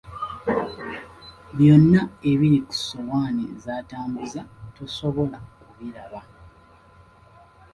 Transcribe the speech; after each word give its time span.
Byonna 1.55 2.01
ebiri 2.31 2.59
ku 2.67 2.73
ssowaani 2.77 3.45
z’atambuza 3.63 4.41
tosobola 4.75 5.37
kubiraba. 5.61 6.21